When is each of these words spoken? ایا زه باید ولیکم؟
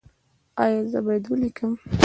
ایا 0.63 0.81
زه 0.91 0.99
باید 1.05 1.23
ولیکم؟ 1.27 1.71